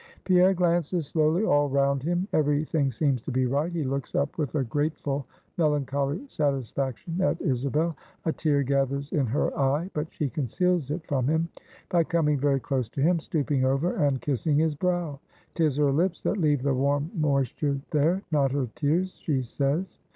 Pierre 0.23 0.55
glances 0.55 1.05
slowly 1.05 1.43
all 1.45 1.69
round 1.69 2.01
him; 2.01 2.27
every 2.33 2.63
thing 2.63 2.89
seems 2.89 3.21
to 3.21 3.29
be 3.31 3.45
right; 3.45 3.71
he 3.71 3.83
looks 3.83 4.15
up 4.15 4.35
with 4.35 4.55
a 4.55 4.63
grateful, 4.63 5.27
melancholy 5.59 6.25
satisfaction 6.27 7.21
at 7.21 7.39
Isabel; 7.39 7.95
a 8.25 8.33
tear 8.33 8.63
gathers 8.63 9.11
in 9.11 9.27
her 9.27 9.55
eye; 9.55 9.91
but 9.93 10.11
she 10.11 10.27
conceals 10.27 10.89
it 10.89 11.05
from 11.05 11.27
him 11.27 11.49
by 11.87 12.03
coming 12.03 12.39
very 12.39 12.59
close 12.59 12.89
to 12.89 12.99
him, 13.03 13.19
stooping 13.19 13.63
over, 13.63 13.93
and 13.95 14.21
kissing 14.21 14.57
his 14.57 14.73
brow. 14.73 15.19
'Tis 15.53 15.77
her 15.77 15.91
lips 15.91 16.23
that 16.23 16.37
leave 16.37 16.63
the 16.63 16.73
warm 16.73 17.11
moisture 17.13 17.79
there; 17.91 18.23
not 18.31 18.51
her 18.53 18.69
tears, 18.73 19.13
she 19.19 19.43
says. 19.43 19.99